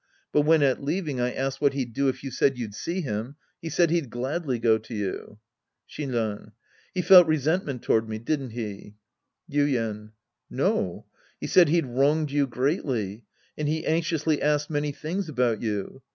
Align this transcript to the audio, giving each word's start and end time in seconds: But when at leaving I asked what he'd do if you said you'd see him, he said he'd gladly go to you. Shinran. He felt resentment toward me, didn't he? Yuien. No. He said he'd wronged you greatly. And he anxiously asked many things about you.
But 0.31 0.41
when 0.41 0.63
at 0.63 0.83
leaving 0.83 1.21
I 1.21 1.31
asked 1.31 1.61
what 1.61 1.73
he'd 1.73 1.93
do 1.93 2.07
if 2.07 2.23
you 2.23 2.31
said 2.31 2.57
you'd 2.57 2.73
see 2.73 3.01
him, 3.01 3.35
he 3.61 3.69
said 3.69 3.91
he'd 3.91 4.09
gladly 4.09 4.57
go 4.57 4.79
to 4.79 4.95
you. 4.95 5.37
Shinran. 5.87 6.53
He 6.95 7.03
felt 7.03 7.27
resentment 7.27 7.83
toward 7.83 8.09
me, 8.09 8.17
didn't 8.17 8.49
he? 8.49 8.95
Yuien. 9.47 10.13
No. 10.49 11.05
He 11.39 11.45
said 11.45 11.69
he'd 11.69 11.85
wronged 11.85 12.31
you 12.31 12.47
greatly. 12.47 13.25
And 13.55 13.67
he 13.67 13.85
anxiously 13.85 14.41
asked 14.41 14.71
many 14.71 14.91
things 14.91 15.29
about 15.29 15.61
you. 15.61 16.01